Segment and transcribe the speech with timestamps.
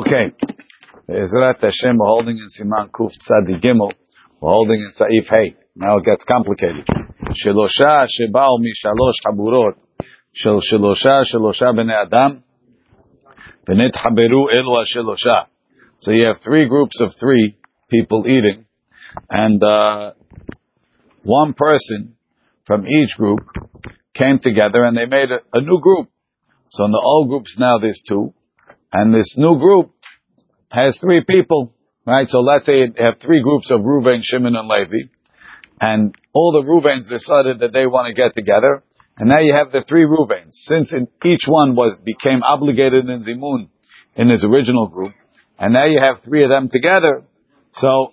[0.00, 0.32] Okay.
[1.10, 3.92] Ezrat Hashem, we're holding in Siman Kuf Tzadi Gimel.
[4.40, 5.56] We're holding in Saif Hey.
[5.76, 6.86] Now it gets complicated.
[7.44, 9.74] Shelosha shebao mishalosh haburot
[10.32, 12.42] shel shelosha shelosha bnei adam
[13.68, 15.48] v'net haberu elu shelosha.
[15.98, 17.58] So you have three groups of three
[17.90, 18.64] people eating,
[19.28, 20.12] and uh,
[21.24, 22.16] one person
[22.66, 23.40] from each group
[24.14, 26.08] came together and they made a, a new group.
[26.70, 28.32] So in the old groups now there's two,
[28.92, 29.92] and this new group
[30.70, 31.74] has three people,
[32.06, 32.26] right?
[32.28, 35.08] So let's say you have three groups of Reuven, Shimon, and Levi,
[35.80, 38.82] and all the Reuvens decided that they want to get together,
[39.16, 40.52] and now you have the three Reuvens.
[40.52, 40.92] Since
[41.24, 43.68] each one was became obligated in Zimun
[44.16, 45.12] in his original group,
[45.58, 47.24] and now you have three of them together,
[47.74, 48.12] so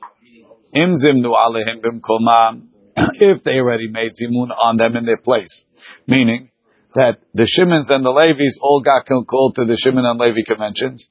[3.19, 5.63] if they already made zimun on them in their place,
[6.07, 6.49] meaning
[6.97, 11.05] that the Shimons and the Levis all got called to the Shimon and Levi conventions,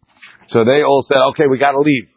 [0.51, 2.11] so they all said, okay, we got to leave.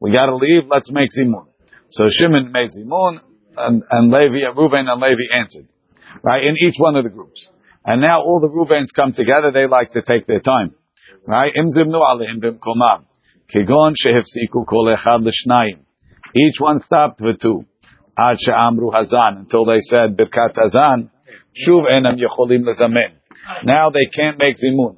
[0.00, 0.66] We got to leave.
[0.66, 1.46] Let's make zimun.
[1.90, 3.22] So Shimon made zimun,
[3.56, 5.68] and, and Levi, Reuven and Levi answered,
[6.22, 6.42] right?
[6.42, 7.46] In each one of the groups.
[7.86, 9.52] And now all the Reubens come together.
[9.52, 10.74] They like to take their time,
[11.26, 11.52] right?
[11.54, 13.06] Im zimnu alehim bimkomam.
[13.54, 13.94] Kigon.
[16.36, 17.64] Each one stopped with two.
[18.18, 19.38] Hazan.
[19.38, 21.10] Until they said birkat hazan.
[21.54, 23.14] Shuv enam yecholim lezamen.
[23.64, 24.96] Now they can't make zimun.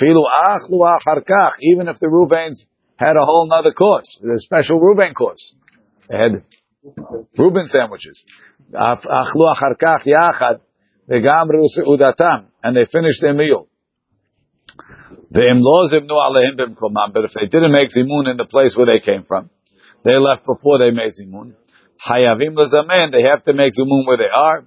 [0.00, 0.78] Filu achlu.
[1.60, 5.54] Even if the Reubens had a whole other course, a special Reuben course.
[6.08, 6.44] They had
[7.36, 8.24] Reuben sandwiches.
[8.72, 10.60] Achlu acharkach yachad.
[11.10, 12.46] Vegamru seudatam.
[12.62, 13.68] And they finished their meal.
[15.30, 19.50] But if they didn't make zimun in the place where they came from,
[20.04, 21.54] they left before they made zimun.
[22.08, 24.66] They have to make zimun where they are.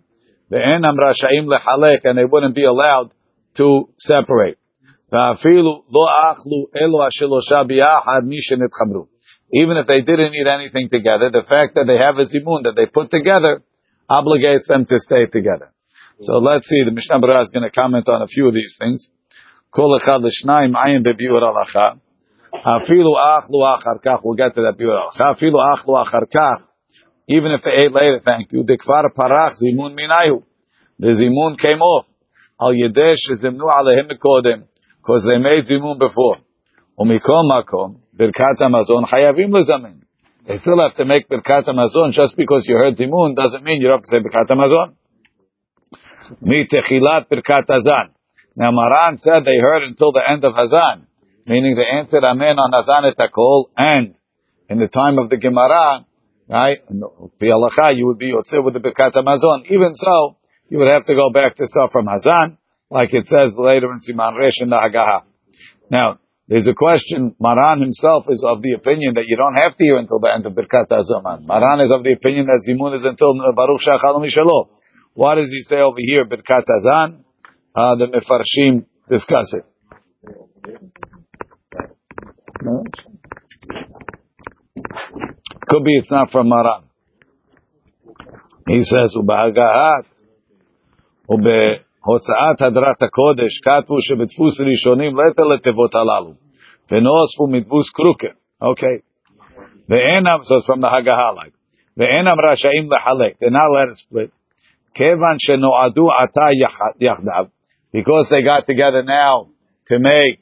[0.52, 3.12] Ve'enam rasha'im lehalek, and they wouldn't be allowed
[3.58, 4.58] to separate.
[9.52, 12.76] Even if they didn't eat anything together, the fact that they have a zimun that
[12.76, 13.64] they put together
[14.10, 15.72] obligates them to stay together.
[16.22, 16.84] So let's see.
[16.86, 19.08] The Mishnah Berurah is going to comment on a few of these things.
[19.76, 20.06] We'll get
[24.56, 24.76] to that.
[27.28, 28.64] Even if they ate later, thank you.
[28.64, 30.44] Zimun minayu.
[31.00, 32.06] The zimun came off.
[32.62, 34.66] Al yedesh zimnu alehim kodem.
[34.98, 36.38] Because they made zimun before.
[37.00, 38.00] Umikom makom.
[38.16, 40.02] Birkat hamazon hayavim lezamin.
[40.48, 42.12] They still have to make birkat hamazon.
[42.12, 44.96] Just because you heard zimun doesn't mean you have to say birkat hamazon.
[46.42, 48.10] Mi techilat birkat hazan.
[48.60, 51.06] Now Maran said they heard until the end of Hazan,
[51.46, 54.16] meaning they answered Amen on Hazan etakol, and
[54.68, 56.06] in the time of the Gemara,
[56.50, 59.64] right, you would be Yotze with the Birkat Hamazon.
[59.70, 60.36] Even so,
[60.70, 62.58] you would have to go back to stuff from Hazan,
[62.90, 65.24] like it says later in Siman Resh in the Haggaha.
[65.90, 67.36] Now, there's a question.
[67.40, 70.46] Maran himself is of the opinion that you don't have to hear until the end
[70.46, 71.46] of Birkat Hazaman.
[71.46, 74.70] Maran is of the opinion that Zimun is until Baruch Shachal Mishalom.
[75.14, 77.24] What does he say over here, Birkat Hazan?
[77.76, 79.66] Uh, the Mefarshim discuss it.
[85.68, 86.84] Could be it's not from Maran.
[88.68, 90.06] He says, "Ubahagahat
[91.31, 96.33] ובהוצאת הדרת הקודש כתבו שבדפוס ראשונים לא יותר לתיבות הללו
[96.91, 98.35] ונוספו מדפוס קרוקר.
[98.63, 98.97] אוקיי.
[99.89, 101.57] ואינם, so it's from the הגהה like.
[101.97, 103.33] ואינם רשאים לחלק.
[103.33, 104.31] They're not allowed to split.
[104.95, 106.47] כיוון שנועדו עתה
[107.01, 107.45] יחדיו
[107.95, 109.49] because they got together now
[109.89, 110.41] to make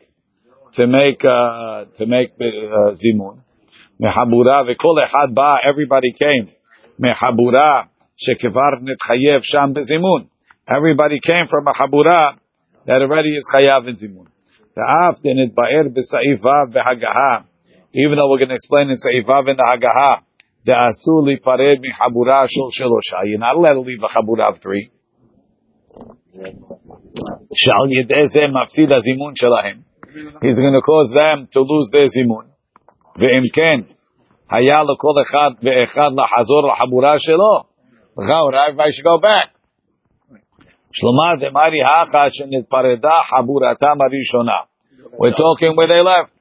[0.77, 3.37] to make uh, to make uh, zimun.
[4.01, 5.57] Mehabura v'kol echad ba.
[5.69, 6.49] Everybody came.
[6.99, 10.29] Mehabura shekevar nitchayev sham bezimun.
[10.69, 12.39] Everybody came from a habura
[12.87, 14.27] that already is chayav in zimun.
[14.77, 17.45] Ve'af denit ba'er b'sa'if vav v'hagaha.
[17.95, 20.23] Even though we're going to explain in sa'if vav in the hagaha,
[20.65, 23.27] the asuli pared mi habura shel shelosha.
[23.27, 24.91] You're not allowed to leave a habura of three.
[27.55, 29.79] שעל ידי זה מפסיד הזימון שלהם.
[30.43, 32.45] He's going to cause them to lose their זימון.
[33.17, 33.81] ואם כן,
[34.51, 37.55] היה לכל אחד ואחד לחזור לחבורה שלו,
[38.19, 39.56] לכאורה everybody should go back.
[40.93, 44.59] שלמה דמרי האחה שנתפרדה חבורתם הראשונה.
[45.21, 46.33] We're talking where they left.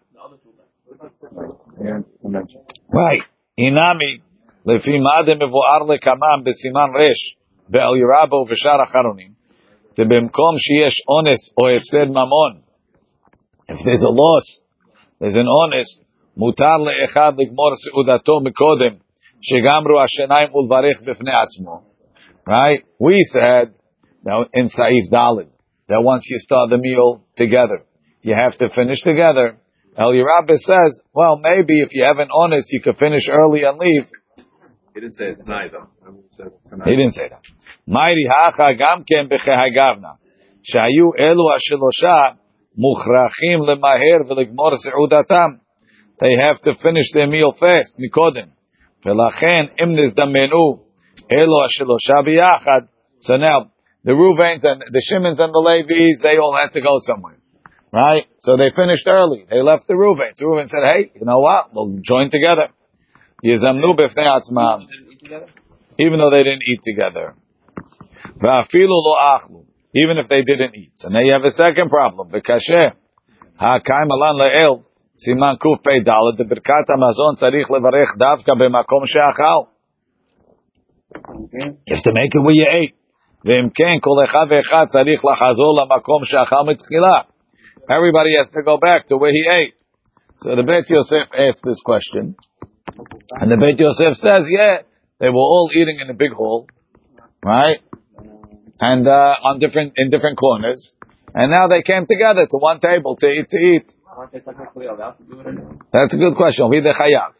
[2.93, 3.23] Right.
[3.57, 4.13] הינמי,
[4.65, 7.35] לפי מה דמבואר לקמם בסימן רש,
[7.69, 9.31] באלירבו ושאר אחרונים,
[9.97, 12.53] שבמקום שיש אונס או הפסד ממון,
[13.71, 14.47] if there's a loss,
[15.19, 16.03] there's an honest,
[16.37, 18.95] מותר לאחד לגמור סעודתו מקודם,
[19.41, 21.81] שגמרו השיניים ולברך בפני עצמו.
[22.47, 22.81] Right?
[22.99, 23.67] We said,
[24.26, 25.50] now in Saif Dalit,
[25.88, 27.84] that once you start the meal together,
[28.22, 29.56] you have to finish together.
[29.96, 33.78] El Yerabis says, well, maybe if you have an honest, you could finish early and
[33.78, 34.06] leave.
[34.94, 35.86] He didn't say it's though.
[36.84, 37.40] He didn't say that.
[37.86, 40.18] Mairi hacha Gamkem b'chehagavna.
[40.74, 42.36] Shayu elu ha-shelosha
[42.76, 45.60] mukhrachim lemaher v'legmor se'udatam.
[46.18, 48.50] They have to finish their meal fast, nikodim.
[49.04, 50.80] V'lachen im nizdamenu
[51.30, 52.88] elu ha-shelosha b'yachad.
[53.20, 53.70] So now,
[54.06, 57.38] the Reuven's and the Shimons and the Levies—they all had to go somewhere.
[57.92, 58.26] Right?
[58.40, 59.46] So they finished early.
[59.50, 60.38] They left the Reuven's.
[60.40, 61.74] Reuven said, hey, you know what?
[61.74, 62.68] We'll join together.
[65.98, 67.34] Even though they didn't eat together.
[69.94, 70.92] Even if they didn't eat.
[70.96, 72.28] So now you have a second problem.
[72.30, 72.92] V'kasheh.
[81.86, 82.94] You have to make it where you ate.
[83.45, 87.17] ואם כן, כל אחד ואחד צריך לחזור למקום שאכל מתחילה.
[87.89, 89.73] Everybody has to go back to where he ate.
[90.41, 92.35] So the Beit Yosef asked this question.
[93.39, 94.77] And the Beit Yosef says, yeah,
[95.19, 96.67] they were all eating in a big hall,
[97.43, 97.79] right?
[98.79, 100.81] And uh, on different in different corners.
[101.33, 103.93] And now they came together to one table to eat to eat.
[105.93, 106.69] That's a good question.
[106.69, 107.33] We the chayav.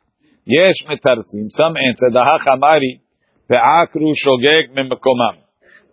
[0.46, 1.50] Yesh metartzim.
[1.50, 3.02] Some answer the hachamari
[3.50, 5.42] ve'akru shogeg mimekomam.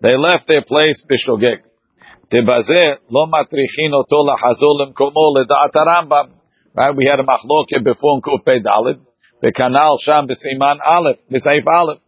[0.03, 1.63] They left their place bishogeg.
[2.27, 6.27] Tebazeh lo matrichin oto lahazolim komo ledaat Rambam.
[6.75, 9.00] Right, we had a before in Kupei Dalit.
[9.41, 12.00] The canal sham b'siman aleph b'seif aleph.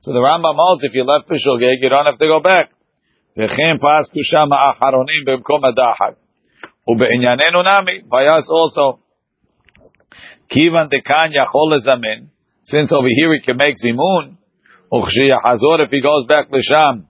[0.00, 2.70] So the Rambam holds if you left bishogeg, you don't have to go back.
[3.36, 6.14] וכן פסקו שם האחרונים במקום הדחק.
[6.88, 7.62] ובענייננו
[8.08, 8.98] by us also,
[10.50, 12.26] Kivan דכאן יכול לזמן,
[12.64, 14.34] since over here he can make זימון,
[14.92, 17.09] וכשיחזור, if he goes back לשם,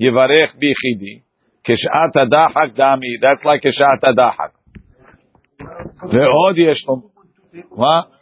[0.00, 1.22] Yivarech bichidi.
[1.66, 3.18] Kishat adahak dami.
[3.20, 4.52] That's like kishat adahak.
[5.60, 6.84] Ve'od yesh
[7.70, 8.12] What?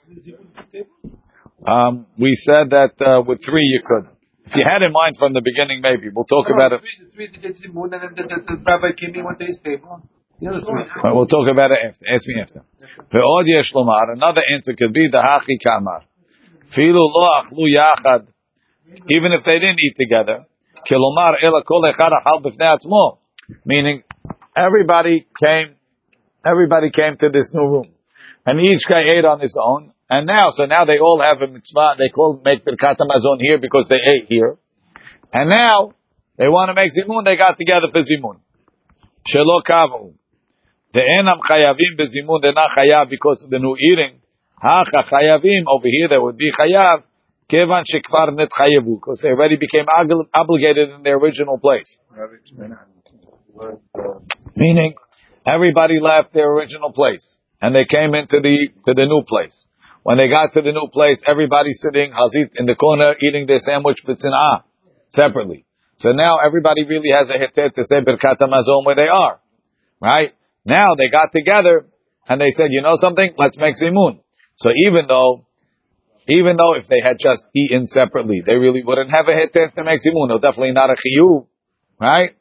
[1.67, 4.09] Um, we said that uh, with three you could.
[4.47, 6.81] If you had in mind from the beginning, maybe we'll talk no, about it.
[7.15, 7.29] Three,
[11.03, 12.07] we'll talk about it after.
[12.07, 12.63] Ask me after.
[14.13, 16.05] Another answer could be the hachi kamar.
[19.11, 20.47] Even if they didn't eat together,
[20.91, 21.35] Kilomar.
[23.65, 24.03] Meaning,
[24.57, 25.75] everybody came,
[26.45, 27.89] everybody came to this new room.
[28.45, 29.93] And each guy ate on his own.
[30.09, 33.59] And now, so now they all have a mitzvah, they call, make birkat hamazon here
[33.59, 34.57] because they ate here.
[35.33, 35.95] And now,
[36.39, 38.39] they want to make zimun, they got together for zimun.
[39.27, 40.15] Shelokavu,
[40.95, 44.21] the enam chayavim bezimun, they're not chayav because of the new eating.
[44.63, 47.03] Hacha chayavim, over here there would be chayav,
[47.51, 49.87] Kevan shekvar net chayavu, because they already became
[50.35, 51.97] obligated in their original place.
[54.57, 54.95] Meaning,
[55.47, 57.37] everybody left their original place.
[57.61, 59.67] And they came into the, to the new place.
[60.03, 63.59] When they got to the new place, everybody sitting hazit in the corner eating their
[63.59, 64.63] sandwich b'tzinah,
[65.11, 65.65] separately.
[65.99, 69.41] So now everybody really has a hetet to say Birkat Hamazon where they are.
[70.01, 70.35] Right?
[70.65, 71.87] Now they got together
[72.29, 73.33] and they said, you know something?
[73.39, 74.21] Let's make zimun.
[74.57, 75.46] So even though,
[76.29, 79.85] even though if they had just eaten separately, they really wouldn't have a hetet to
[79.85, 80.29] make zimun.
[80.29, 81.47] No, definitely not a chiyuv.
[82.01, 82.37] Right?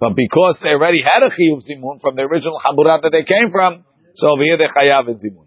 [0.00, 3.50] But because they already had a chiyuv zimun from the original haburat that they came
[3.52, 3.84] from,
[4.16, 5.46] so over here they chayav in zimun.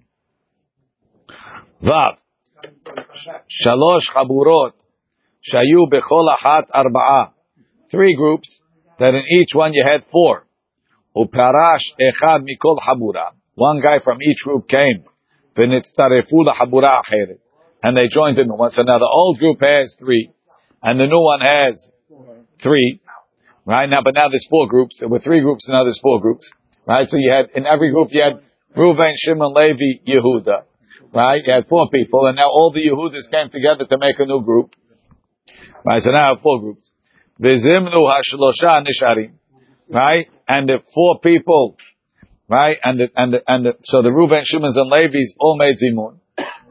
[1.83, 2.17] Vav.
[3.65, 4.71] Shalosh chaburot.
[5.51, 7.31] Shayu bechol achat arba'a.
[7.89, 8.61] Three groups,
[8.99, 10.45] that in each one you had four.
[11.15, 13.31] Uparash echad mikol habura.
[13.55, 15.03] One guy from each group came.
[15.57, 17.39] V'nitztarefu habura acheret.
[17.83, 18.71] And they joined in the one.
[18.71, 20.31] So now the old group has three,
[20.83, 21.89] and the new one has
[22.61, 23.01] three.
[23.65, 24.97] Right now, but now there's four groups.
[24.99, 26.49] There were three groups, and now there's four groups.
[26.85, 27.07] Right?
[27.07, 28.41] So you had, in every group you had
[28.75, 30.63] Reuven, Shimon, Levi, Yehuda.
[31.13, 31.41] Right?
[31.45, 34.43] You had four people, and now all the Yehudas came together to make a new
[34.43, 34.73] group.
[35.85, 36.01] Right?
[36.01, 36.89] So now four groups.
[37.39, 39.33] V'zimnu hashlosha nisharim.
[39.89, 40.27] Right?
[40.47, 41.77] And the four people,
[42.47, 42.77] right?
[42.83, 46.20] And the, and the, and the, so the Reuven, Shimon, and Levi's all made zimun.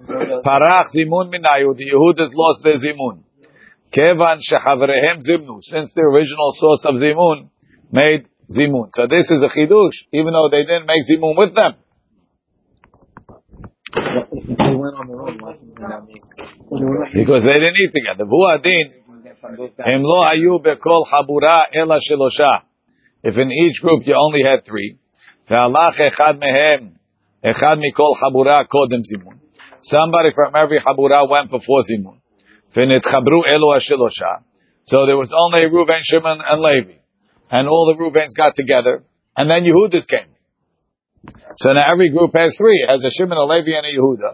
[0.44, 1.76] Parach zimun minayu.
[1.76, 3.24] The Yehudas lost their zimun.
[3.92, 5.60] Kevan shechavrehem zimnu.
[5.62, 7.50] Since the original source of zimun
[7.92, 8.90] made zimun.
[8.94, 11.74] So this is a chidush, even though they didn't make zimun with them.
[17.14, 18.26] Because they didn't eat together.
[18.26, 19.06] Vuadin,
[19.80, 22.54] הם לא היו בכל חבורה אלא שלושה.
[23.28, 24.98] If in each group you only had three,
[25.50, 26.90] והלך אחד מהם,
[27.52, 29.36] אחד מכל חבורה קודם זימון.
[29.82, 32.18] Somebody from every חבורה went before זימון.
[32.76, 34.34] ונתחברו אלו השלושה.
[34.92, 36.98] So there was only Reuven, Shimon, and Levi.
[37.50, 39.04] And all the Reubens got together.
[39.36, 40.32] And then Yehudis came.
[41.58, 42.86] So now every group has three.
[42.86, 44.32] It has a Shimon, a Levi, and a Yehuda.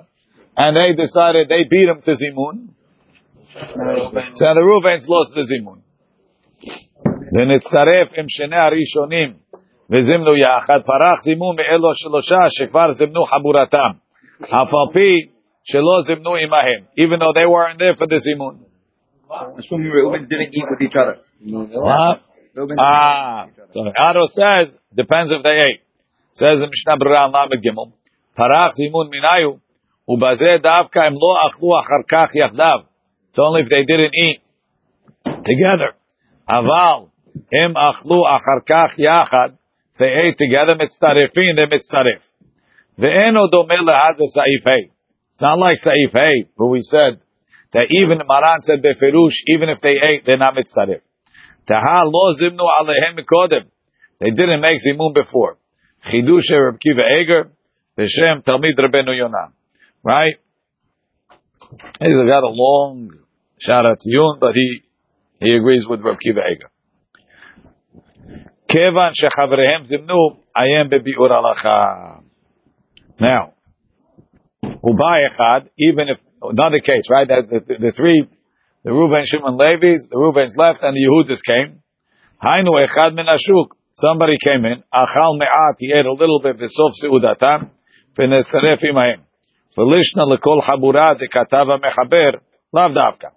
[0.58, 2.56] And they decided they beat him to Zimun.
[4.36, 5.82] So the Reuven's lost the Zimun.
[7.34, 9.34] ונצטרף עם שני הראשונים
[9.92, 13.92] וזימנו יחד, פרח זימון מאלו שלושה שכבר זימנו חבורתם,
[14.44, 15.10] אף על פי
[15.67, 18.61] Shelo zimnu imahim, even though they weren't there for the zimun.
[19.59, 21.19] Assuming Reuben didn't eat with each other.
[21.43, 22.23] What?
[22.79, 25.83] Ah, so Aro says depends if they ate.
[26.33, 27.93] Says in Mishnah Berurah Lamed Gimel,
[28.39, 29.61] Parach zimun minayu
[30.09, 32.87] ubazeh davka im lo achlu Acharkach yachdav.
[33.31, 34.41] It's only if they didn't eat
[35.25, 35.97] together.
[36.49, 37.11] Aval
[37.53, 39.59] im achlu Acharkach yachad.
[39.99, 41.57] They ate together mitzarefin.
[41.57, 42.23] They mitzaref.
[42.99, 44.91] Ve'eno domeh Hadas sa'ifei.
[45.37, 47.21] It's not like Saif hey, but we said
[47.75, 51.03] that even Maran said Beferush, even if they ate, they're not mitzarif.
[51.69, 53.69] Taha lo zimnu alehem.
[54.19, 55.59] They didn't make zimun before.
[56.07, 57.51] Chidush Reb Kiva Eger,
[57.99, 59.53] Hashem Talmid Rabbeinu Yonah.
[60.03, 60.37] Right?
[62.01, 63.11] He's got a long
[63.61, 64.85] sharat yun, but he,
[65.41, 66.71] he agrees with Reb Kiva Eger.
[68.71, 70.89] Kevan shechavrehem zimnu, I am.
[73.21, 73.53] Now,
[74.87, 77.27] who Hubai Echad, even if, another case, right?
[77.27, 78.29] The, the, the three,
[78.85, 81.83] the Reuven, Shimon, Levi's, the Reuven's left, and the Yehudis came.
[82.43, 83.75] Hainu Echad min Ashuk.
[83.95, 87.71] Somebody came in, Achal Me'at, he ate a little bit, V'sof Seudatam,
[88.17, 89.23] V'netzaref Imayim.
[89.77, 92.41] V'lishna lekol Habura deKatava Mechaber,
[92.73, 93.31] Lav Davka.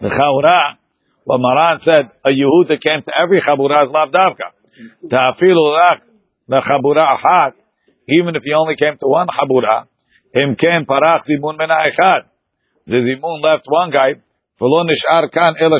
[0.00, 0.76] The Chaura,
[1.24, 5.08] what Maran said, a Yehuda came to every Chabura is Lav Davka.
[5.08, 6.00] Ta'afilu Lach,
[6.48, 7.52] the Chabura Achat,
[8.08, 9.86] even if he only came to one Chabura,
[10.34, 12.22] him ken parach zimun mena echad.
[12.86, 14.14] The zimun left one guy,
[14.60, 15.78] v'lo nishar kan ela.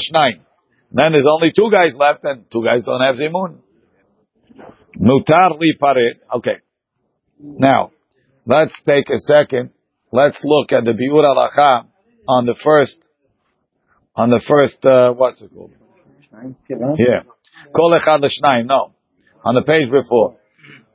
[0.95, 3.59] Then there's only two guys left, and two guys don't have zimun.
[4.99, 6.21] Mutar li paret.
[6.37, 6.59] Okay.
[7.41, 7.91] Now,
[8.47, 9.71] let's take a second.
[10.13, 11.87] Let's look at the biur alacha
[12.29, 12.99] on the first
[14.15, 15.73] on the first, uh, what's it called?
[16.99, 17.23] Yeah.
[17.75, 18.21] Kol echad
[18.67, 18.93] no.
[19.45, 20.37] On the page before.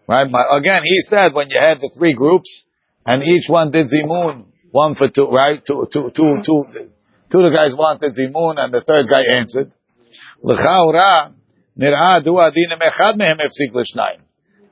[0.07, 0.27] Right?
[0.27, 2.63] Again, he said when you had the three groups,
[3.07, 5.63] and each one did zimun, one for two, right?
[5.65, 6.65] Two, two, two, two,
[7.31, 9.71] two of the guys wanted zimun, and the third guy answered.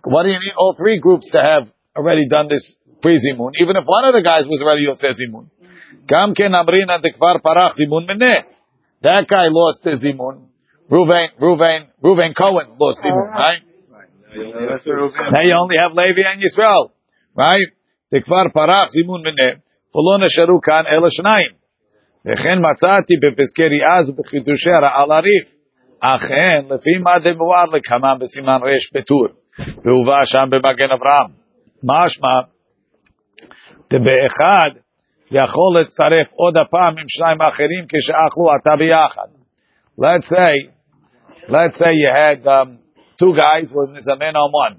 [0.04, 3.86] What do you need all three groups to have already done this pre-zimun, even if
[3.86, 5.50] one of the guys was already yosef zimun?
[6.08, 6.90] Gam amrin
[7.80, 8.08] zimun.
[9.02, 10.48] That guy lost his zimun.
[10.92, 13.62] Ruven, Ruven, Ruven Cohen lost zimun, right?
[13.90, 14.10] right?
[15.32, 16.92] Now, you only have Levi and Yisrael,
[17.36, 17.72] right?
[18.15, 19.51] דכבר פרח זימון מנה,
[19.95, 21.53] ולא נשארו כאן אלא שניים.
[22.27, 25.61] וכן מצאתי בפסקי ריאז ובחידושי הרעל הריף.
[26.01, 29.27] אכן, לפי מה דמואר לקמם בסימן רש בטור,
[29.85, 31.31] והובא שם במגן אברהם.
[31.85, 32.41] משמע,
[33.91, 34.71] דבאחד
[35.31, 39.29] יכול לצרף עוד הפעם עם שניים אחרים כשאכלו עתה ביחד.
[40.01, 40.53] Let's say,
[41.49, 42.79] let's say you had um,
[43.19, 44.77] two guys with mizamen on one,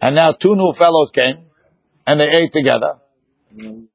[0.00, 1.38] and now two new fellows came,
[2.06, 2.98] and they ate together,
[3.56, 3.88] and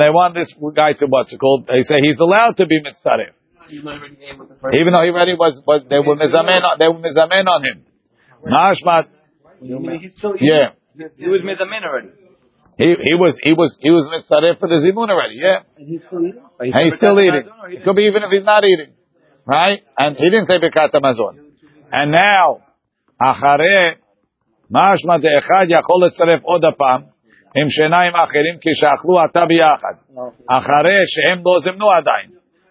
[0.00, 1.66] they want this guy to what's it called?
[1.66, 3.34] They say he's allowed to be mitzaref,
[3.70, 7.84] even though he already was, but they were mizamen, on, they were mizamen on him.
[8.44, 9.08] Mashmat,
[10.40, 10.74] yeah.
[11.16, 12.08] He was mizamin already.
[12.78, 15.64] He, he was he was he was mitzaref for the zimun already, yeah.
[15.78, 16.42] And he's still eating?
[16.60, 17.48] And he's still eating.
[17.70, 18.92] It could be even if he's not eating,
[19.46, 19.80] right?
[19.96, 21.40] And he didn't say bekat hamazon.
[21.90, 22.60] And now,
[23.18, 23.96] אחרי
[24.70, 27.02] משמע דאחד יכול לצרף עוד הפעם
[27.60, 29.94] עם שיניים אחרים כשאכלו עתה ביחד,
[30.58, 32.30] אחרי שהם לא זמנו עדיין.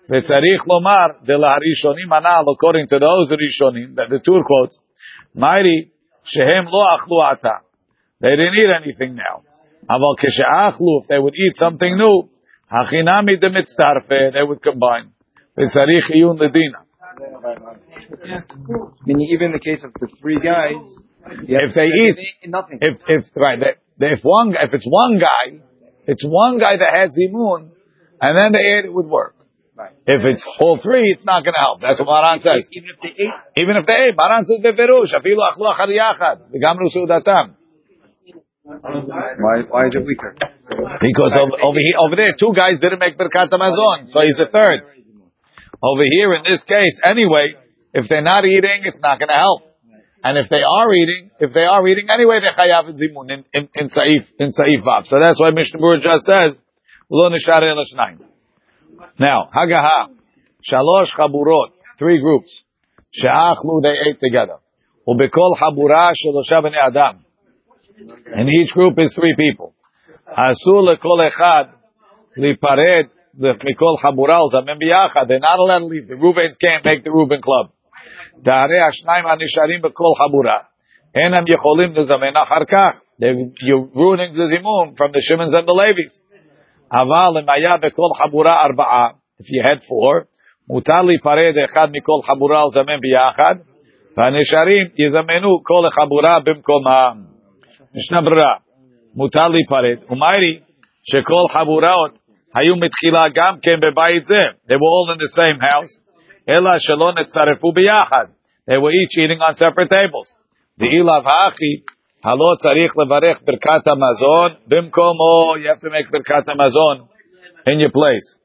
[0.10, 4.75] וצריך לומר, דלהראשונים הנ"ל, according to those ראשונים, the, the two quotes,
[5.38, 5.79] mighty,
[6.24, 7.55] שהם לא אכלו עתה.
[8.24, 9.38] They didn't eat anything now.
[9.89, 12.17] אבל כשאכלו, if they would eat something new,
[12.72, 15.08] הכינמי דמצטרפה, they would combine.
[15.58, 16.79] וצריך עיון לדינה.
[19.08, 20.86] Meaning, even in the case of the three guys,
[21.48, 22.17] If they eat,
[22.48, 22.77] nothing.
[22.82, 25.61] if if right, they, they- if one if it's one guy,
[26.07, 27.71] it's one guy that had zimun,
[28.21, 29.37] and then they ate it would work.
[29.76, 29.97] Right.
[30.04, 31.80] If it's all three, it's not going to help.
[31.80, 32.69] That's what Maran says.
[32.69, 36.52] Even if they ate, Even if they ate, Maran says beferush, afilu achlu achar yachad,
[36.52, 37.57] v'gamru sudatam.
[38.64, 40.37] why, why is it weaker?
[40.37, 44.52] Because over, over here, over there, two guys didn't make berkat hamazon, so he's a
[44.52, 44.85] third.
[45.83, 47.57] Over here, in this case, anyway,
[47.95, 49.70] if they're not eating, it's not going to help.
[50.23, 53.45] And if they are eating, if they are eating anyway, they're chayav in zimun in
[53.55, 55.07] in, in saif in saif vav.
[55.07, 56.61] So that's why Mishnah Berurah just says
[57.11, 57.83] lo nishar el.
[59.19, 60.12] Now hagaha
[60.71, 62.50] shalosh chaburot three groups
[63.12, 64.59] she'achlu they ate together
[65.09, 67.25] ubekol chabura shelosha bnei adam
[68.35, 69.75] And each group is three people.
[70.29, 71.73] Asul lekol echad
[72.37, 75.29] lipared mikol chabura zamen biyachad.
[75.29, 76.09] They're not allowed to leave.
[76.09, 77.73] The Reubens can't make the Reuben club.
[78.46, 80.60] Da'arei השניים הנשארים בכל חבורה.
[81.15, 83.00] אינם יכולים לזמן אחר כך.
[83.67, 86.13] You're ruining the zimun from the Shimons and the Levis.
[86.91, 89.08] אבל אם היה בכל חבורה ארבעה,
[89.41, 90.25] if you had four,
[90.70, 93.55] מותר להיפרד אחד מכל חבורה ולזמן ביחד,
[94.17, 97.13] והנשארים יזמנו כל חבורה במקומם.
[97.96, 98.55] משנה ברירה,
[99.15, 100.60] מותר להיפרד, ומיירי
[101.10, 102.12] שכל חבוראות
[102.55, 105.94] היו מתחילה גם כן בבית זה, they were all in the same house,
[106.47, 108.30] Ela shalon etzarefu biyachad.
[108.66, 110.32] They were each eating on separate tables.
[110.78, 111.85] The ilav ha'achi,
[112.23, 117.09] halo tzarich levarech birkat hamazon, bimkomo, you have to make birkat hamazon
[117.66, 118.37] in your place.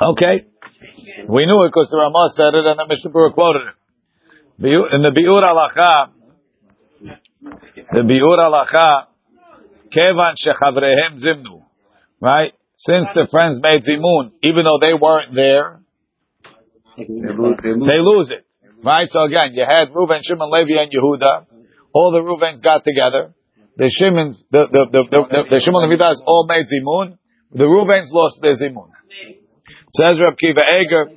[0.00, 0.46] Okay.
[1.28, 3.74] We knew it because the Ramah said it and the Mishnah quoted it.
[4.58, 6.10] In the Bi'ur Alacha,
[7.92, 9.06] the Bi'ur Alacha,
[9.92, 11.62] Kevan Shechavrehem Zimnu,
[12.20, 12.52] right?
[12.84, 15.80] Since the friends made Zimun, even though they weren't there,
[16.96, 18.44] They lose, it,
[18.84, 19.08] right?
[19.10, 21.46] So again, you had Reuven, Shimon, Levi, and Yehuda.
[21.92, 23.34] All the Reubens got together.
[23.76, 25.90] The Shimons, the the the the, the, the Shimon
[26.26, 27.18] all made Zimun.
[27.52, 28.90] The Reubens lost their Zimun.
[29.90, 31.16] Says Reb Kiva Eger,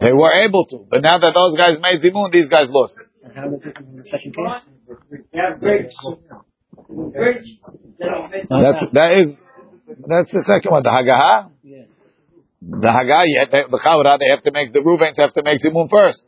[0.00, 3.06] They were able to, but now that those guys made Zimun, these guys lost it.
[3.34, 3.72] How did the
[4.10, 4.64] second case?
[8.50, 9.28] That's, that is,
[10.06, 10.82] that's the second one.
[10.82, 11.84] The Haggaha, Yeah.
[12.60, 15.42] the Haggaha, you have to- the Chavra, they have to make, the Reubens have to
[15.42, 16.26] make Zimun first.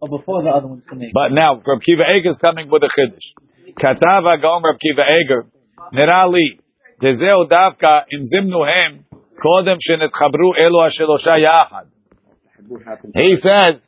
[0.00, 1.12] Oh, before the other ones make.
[1.12, 3.34] But now, Reb Kiva Eger is coming with a Chiddush.
[3.80, 5.46] Katav Agom Reb Kiva Eger,
[7.00, 9.04] Tezeu Davka, Im Zimnuhem,
[9.38, 11.86] Kodem Shenetchabru Elu Hashelosha Yachad.
[13.14, 13.80] He says,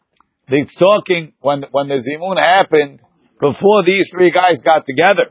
[0.49, 3.01] he's talking, when, when the Zimun happened,
[3.45, 5.29] before these three guys got together,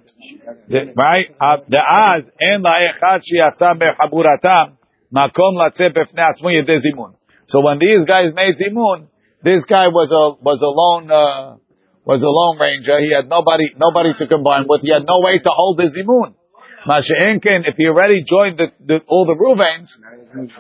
[0.70, 1.34] the, right?
[1.42, 4.78] Uh, the Az, En La'echad Shiatza Me'chaburatam,
[5.10, 7.16] Makom Latzeh Yedei Zimun.
[7.48, 9.08] So when these guys made Zimun,
[9.44, 11.58] this guy was a, was a lone, uh,
[12.06, 13.02] was a lone ranger.
[13.02, 14.82] He had nobody, nobody to combine with.
[14.82, 16.36] He had no way to hold the Zimun.
[16.86, 19.90] Masha'enkin, if he already joined the, the, all the Ruvens,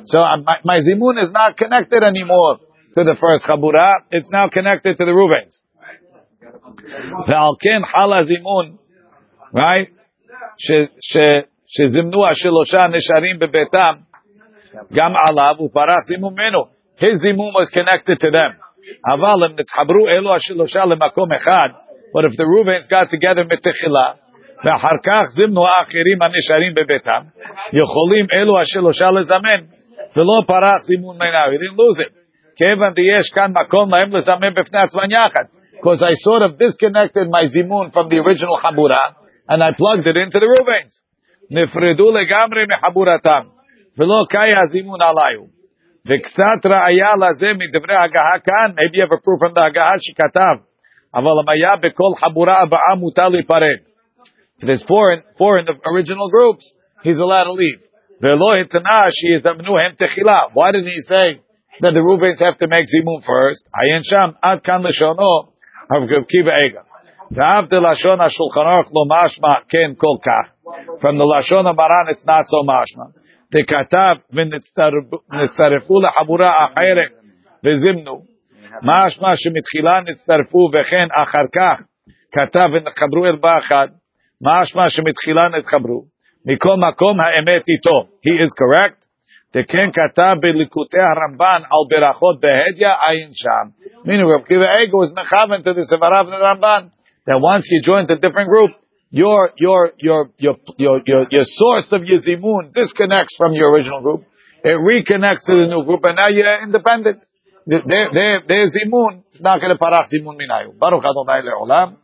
[0.06, 2.58] so uh, my, my Zimun is not connected anymore
[2.95, 3.93] to the first Chabura.
[4.10, 5.62] It's now connected to the Ruvens.
[7.27, 8.66] ועל כן חל הזימון,
[9.55, 9.90] right?
[10.59, 13.94] ש- ש- שזימנו השלושה נשארים בביתם,
[14.92, 16.64] גם עליו ופרח זימון ממנו.
[16.98, 18.53] His זימון was connected to them.
[19.12, 21.68] אבל אם נתחברו אלו השלושה למקום אחד,
[22.14, 24.09] but if the Reubens got together מתחילה,
[24.64, 27.22] ואחר כך זימנו האחרים הנשארים בביתם,
[27.83, 29.61] יכולים אלו השלושה לזמן,
[30.16, 31.55] ולא פרח זימון מנהל.
[31.55, 32.12] He didn't lose it.
[32.57, 35.44] כיוון דייש כאן מקום להם לזמן בפני עצמם יחד.
[35.83, 39.05] Because I sort of disconnected my zimun from the original Habura,
[39.48, 40.94] and I plugged it into the Reubens.
[41.51, 43.44] נפרדו לגמרי מחבורתם,
[43.98, 45.40] ולא קאי הזימון עליו.
[46.09, 50.57] וקצת ראיה לזה מדברי הגהה כאן, maybe you have a proof from the הגהה שכתב,
[51.14, 53.81] אבל אם היה בכל חבורה הבאה מותר להיפרד.
[54.61, 56.64] If there's four in, four in the original groups,
[57.05, 57.81] he's allowed to leave.
[58.22, 60.38] ולא התנה שיזמנו הם תחילה.
[60.55, 61.27] Why didn't he say
[61.83, 63.62] that the Reubens have to make zimun first?
[63.79, 65.52] עיין שם, עד כאן לשונו,
[65.90, 66.88] of Reb Kiva Eger.
[67.31, 70.44] ועבד לשון השולחן ערוך לא משמע כן כל כך.
[71.01, 73.05] From the לשון המרן it's not so משמע.
[73.53, 77.11] דכתב ונצטרפו לחבורה אחרת
[77.64, 78.22] וזימנו.
[78.83, 81.83] משמע שמתחילה נצטרפו וכן אחר כך
[82.33, 83.88] כתב ונתחברו אל באחד.
[84.42, 86.05] משמע שמתחילה נתחברו.
[86.46, 87.98] מכל מקום האמת איתו.
[88.27, 89.02] He is correct.
[89.54, 93.74] Teken kata belikutei Ramban al berachot behedya ayin sham.
[94.04, 96.92] Meaning, Rav Kiva Eger is mechaven to the Sevarav and Ramban
[97.28, 98.72] that once you join the different group,
[99.12, 104.26] your your your your your your, your source of yizimun disconnects from your original group.
[104.63, 107.22] It reconnects to the new group, and now you're independent.
[107.66, 110.78] There, there, their zimun is not going to parach zimun minayu.
[110.80, 111.98] Baruch Adonai leolam.